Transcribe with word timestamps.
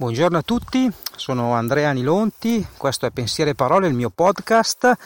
Buongiorno 0.00 0.38
a 0.38 0.42
tutti, 0.42 0.90
sono 1.14 1.52
Andrea 1.52 1.92
Nilonti, 1.92 2.66
questo 2.78 3.04
è 3.04 3.10
Pensiere 3.10 3.50
e 3.50 3.54
Parole, 3.54 3.86
il 3.86 3.92
mio 3.92 4.08
podcast. 4.08 4.96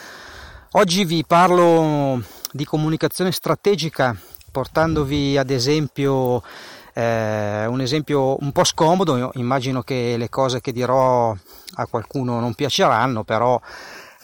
Oggi 0.71 1.03
vi 1.03 1.25
parlo 1.27 2.23
di 2.53 2.63
comunicazione 2.63 3.33
strategica 3.33 4.15
portandovi 4.49 5.37
ad 5.37 5.49
esempio 5.49 6.41
eh, 6.93 7.65
un 7.65 7.81
esempio 7.81 8.41
un 8.41 8.53
po' 8.53 8.63
scomodo, 8.63 9.17
Io 9.17 9.31
immagino 9.33 9.81
che 9.81 10.15
le 10.17 10.29
cose 10.29 10.61
che 10.61 10.71
dirò 10.71 11.35
a 11.73 11.87
qualcuno 11.87 12.39
non 12.39 12.53
piaceranno, 12.53 13.25
però 13.25 13.59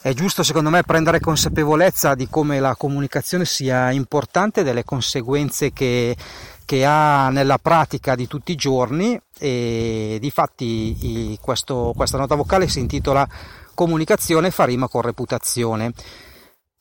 è 0.00 0.14
giusto 0.14 0.42
secondo 0.42 0.68
me 0.68 0.82
prendere 0.82 1.20
consapevolezza 1.20 2.14
di 2.14 2.28
come 2.28 2.58
la 2.60 2.74
comunicazione 2.76 3.44
sia 3.44 3.92
importante 3.92 4.62
e 4.62 4.64
delle 4.64 4.84
conseguenze 4.84 5.72
che 5.72 6.16
che 6.64 6.84
ha 6.84 7.28
nella 7.30 7.58
pratica 7.58 8.14
di 8.14 8.26
tutti 8.26 8.52
i 8.52 8.56
giorni 8.56 9.20
e 9.38 10.18
di 10.20 10.30
fatti 10.30 11.38
questo, 11.40 11.92
questa 11.94 12.18
nota 12.18 12.34
vocale 12.34 12.68
si 12.68 12.80
intitola 12.80 13.28
Comunicazione 13.74 14.50
fa 14.50 14.64
rima 14.64 14.86
con 14.86 15.00
reputazione. 15.00 15.92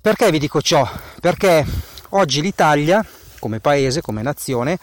Perché 0.02 0.30
vi 0.30 0.40
dico 0.40 0.62
ciò? 0.62 0.88
Perché 1.20 1.66
oggi 2.10 2.42
l'Italia, 2.42 3.06
come 3.40 3.60
paese, 3.60 4.02
come 4.02 4.22
nazione, 4.22 4.78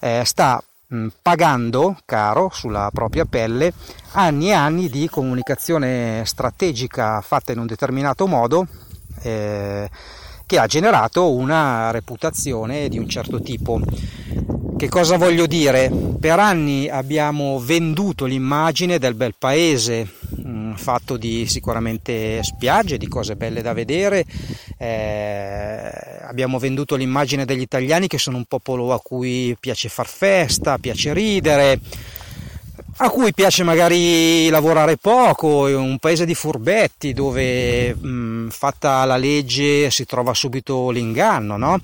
eh, 0.00 0.22
sta 0.24 0.62
mh, 0.88 1.06
pagando 1.22 1.96
caro 2.04 2.50
sulla 2.52 2.90
propria 2.92 3.26
pelle 3.26 3.72
anni 4.12 4.48
e 4.48 4.54
anni 4.54 4.88
di 4.88 5.08
comunicazione 5.08 6.22
strategica 6.24 7.20
fatta 7.20 7.52
in 7.52 7.58
un 7.58 7.66
determinato 7.66 8.26
modo. 8.26 8.66
Eh, 9.22 9.88
che 10.52 10.58
ha 10.58 10.66
generato 10.66 11.32
una 11.32 11.90
reputazione 11.92 12.90
di 12.90 12.98
un 12.98 13.08
certo 13.08 13.40
tipo. 13.40 13.80
Che 14.76 14.88
cosa 14.90 15.16
voglio 15.16 15.46
dire? 15.46 15.90
Per 16.20 16.38
anni 16.38 16.90
abbiamo 16.90 17.58
venduto 17.58 18.26
l'immagine 18.26 18.98
del 18.98 19.14
bel 19.14 19.34
paese, 19.38 20.06
mm, 20.46 20.74
fatto 20.74 21.16
di 21.16 21.46
sicuramente 21.46 22.42
spiagge, 22.42 22.98
di 22.98 23.08
cose 23.08 23.34
belle 23.34 23.62
da 23.62 23.72
vedere, 23.72 24.26
eh, 24.76 25.90
abbiamo 26.20 26.58
venduto 26.58 26.96
l'immagine 26.96 27.46
degli 27.46 27.62
italiani 27.62 28.06
che 28.06 28.18
sono 28.18 28.36
un 28.36 28.44
popolo 28.44 28.92
a 28.92 29.00
cui 29.00 29.56
piace 29.58 29.88
far 29.88 30.06
festa, 30.06 30.76
piace 30.76 31.14
ridere, 31.14 31.80
a 33.04 33.10
cui 33.10 33.32
piace 33.32 33.64
magari 33.64 34.48
lavorare 34.48 34.96
poco, 34.96 35.66
è 35.66 35.74
un 35.74 35.98
paese 35.98 36.24
di 36.24 36.34
furbetti 36.34 37.12
dove 37.12 37.94
mh, 37.94 38.48
fatta 38.50 39.04
la 39.04 39.16
legge 39.16 39.90
si 39.90 40.06
trova 40.06 40.34
subito 40.34 40.90
l'inganno, 40.90 41.56
no? 41.56 41.80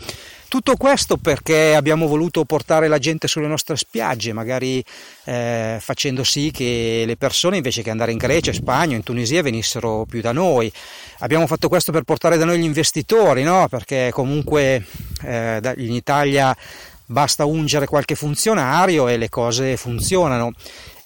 Tutto 0.49 0.77
questo 0.77 1.19
perché 1.19 1.75
abbiamo 1.75 2.07
voluto 2.07 2.45
portare 2.45 2.89
la 2.89 2.99
gente 2.99 3.29
sulle 3.29 3.47
nostre 3.47 3.77
spiagge, 3.77 4.33
magari 4.33 4.83
eh, 5.25 5.77
facendo 5.79 6.25
sì 6.25 6.51
che 6.51 7.05
le 7.07 7.17
persone 7.19 7.57
invece 7.57 7.83
che 7.83 7.91
andare 7.91 8.13
in 8.13 8.19
Grecia, 8.19 8.49
in 8.49 8.57
Spagna, 8.57 8.97
in 8.97 9.03
Tunisia 9.03 9.43
venissero 9.43 10.07
più 10.09 10.23
da 10.23 10.33
noi. 10.33 10.73
Abbiamo 11.19 11.47
fatto 11.47 11.69
questo 11.69 11.93
per 11.93 12.05
portare 12.05 12.39
da 12.39 12.47
noi 12.47 12.61
gli 12.61 12.65
investitori, 12.65 13.43
no? 13.43 13.67
perché 13.69 14.11
comunque 14.11 14.87
eh, 15.23 15.61
in 15.77 15.93
Italia 15.93 16.57
basta 17.05 17.45
ungere 17.45 17.87
qualche 17.87 18.15
funzionario 18.15 19.09
e 19.09 19.19
le 19.19 19.29
cose 19.29 19.77
funzionano. 19.77 20.53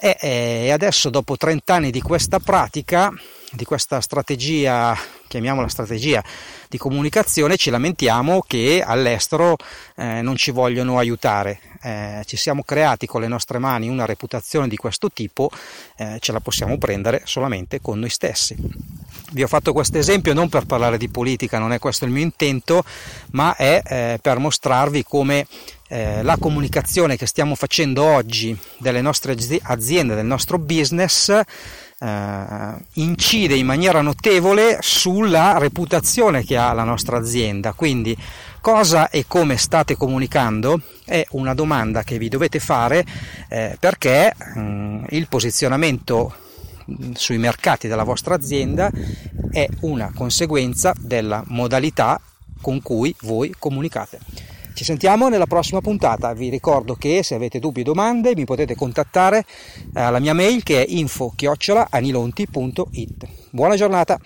E, 0.05 0.17
e 0.19 0.72
adesso 0.72 1.11
dopo 1.11 1.36
30 1.36 1.75
anni 1.75 1.91
di 1.92 2.00
questa 2.00 2.41
pratica 2.41 3.14
di 3.53 3.64
questa 3.64 4.00
strategia, 4.00 4.97
chiamiamola 5.28 5.69
strategia 5.69 6.25
di 6.69 6.78
comunicazione, 6.78 7.56
ci 7.56 7.69
lamentiamo 7.69 8.42
che 8.47 8.83
all'estero 8.84 9.56
eh, 9.97 10.22
non 10.22 10.36
ci 10.36 10.50
vogliono 10.50 10.98
aiutare. 10.98 11.61
Eh, 11.83 12.22
ci 12.25 12.36
siamo 12.36 12.62
creati 12.62 13.06
con 13.06 13.20
le 13.20 13.28
nostre 13.28 13.59
mani 13.59 13.89
una 13.89 14.06
reputazione 14.06 14.69
di 14.69 14.77
questo 14.77 15.11
tipo, 15.11 15.50
eh, 15.97 16.16
ce 16.20 16.33
la 16.33 16.41
possiamo 16.41 16.78
prendere 16.78 17.22
solamente 17.25 17.81
con 17.81 17.98
noi 17.98 18.11
stessi. 18.11 18.56
Vi 19.32 19.43
ho 19.43 19.48
fatto 19.48 19.72
questo 19.72 19.98
esempio 19.98 20.32
non 20.32 20.48
per 20.48 20.65
parlare 20.65 20.97
di 20.97 21.09
politica, 21.09 21.59
non 21.59 21.72
è 21.72 21.78
questo 21.78 22.06
il 22.06 22.10
mio 22.10 22.22
intento, 22.22 22.84
ma 23.32 23.54
è 23.54 23.82
eh, 23.84 24.19
per 24.21 24.38
mostrarvi 24.38 25.04
come 25.04 25.47
eh, 25.92 26.22
la 26.22 26.38
comunicazione 26.38 27.19
che 27.19 27.26
stiamo 27.26 27.54
facendo 27.54 28.03
oggi 28.03 28.58
delle 28.78 29.03
nostre 29.03 29.36
aziende, 29.64 30.14
del 30.14 30.25
nostro 30.25 30.58
business, 30.58 31.28
eh, 31.28 32.75
incide 32.94 33.56
in 33.56 33.66
maniera 33.66 34.00
notevole 34.00 34.78
sulla 34.80 35.58
reputazione 35.58 36.44
che 36.44 36.56
ha 36.56 36.72
la 36.72 36.84
nostra 36.84 37.19
azienda. 37.19 37.75
Quindi 37.75 38.16
cosa 38.62 39.10
e 39.10 39.26
come 39.28 39.58
state 39.58 39.94
comunicando 39.94 40.80
è 41.04 41.26
una 41.32 41.53
domanda 41.53 42.04
che 42.04 42.16
vi 42.16 42.30
dovete 42.30 42.59
fare 42.59 43.04
eh, 43.50 43.76
perché 43.78 44.32
mh, 44.34 44.60
mm, 44.60 45.04
il 45.10 45.28
posizionamento 45.28 46.34
mm, 46.91 47.12
sui 47.12 47.36
mercati 47.36 47.86
della 47.86 48.04
vostra 48.04 48.34
azienda 48.34 48.91
è 49.50 49.69
una 49.80 50.10
conseguenza 50.14 50.94
della 50.98 51.44
modalità 51.48 52.19
con 52.62 52.80
cui 52.80 53.14
voi 53.20 53.54
comunicate. 53.59 54.19
Ci 54.75 54.84
sentiamo 54.84 55.28
nella 55.28 55.47
prossima 55.47 55.81
puntata. 55.81 56.33
Vi 56.33 56.49
ricordo 56.49 56.94
che 56.94 57.22
se 57.22 57.34
avete 57.34 57.59
dubbi 57.59 57.81
o 57.81 57.84
domande 57.84 58.34
mi 58.34 58.44
potete 58.44 58.75
contattare 58.75 59.44
alla 59.94 60.19
mia 60.19 60.34
mail 60.34 60.62
che 60.62 60.84
è 60.84 60.87
info-anilonti.it. 60.88 63.27
Buona 63.50 63.77
giornata! 63.77 64.19